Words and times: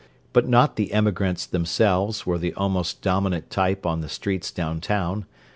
But 0.33 0.47
not 0.47 0.77
the 0.77 0.93
emigrants, 0.93 1.45
themselves, 1.45 2.25
were 2.25 2.39
the 2.39 2.55
almost 2.55 3.03
dominant 3.03 3.51
type 3.51 3.85
on 3.85 4.01
the 4.01 4.09
streets 4.09 4.49
downtown. 4.51 5.27